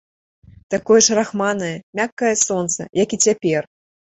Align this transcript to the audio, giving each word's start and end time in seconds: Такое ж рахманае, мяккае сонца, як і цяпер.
Такое 0.73 0.99
ж 1.07 1.17
рахманае, 1.19 1.71
мяккае 1.99 2.35
сонца, 2.47 2.81
як 3.05 3.09
і 3.19 3.23
цяпер. 3.29 3.63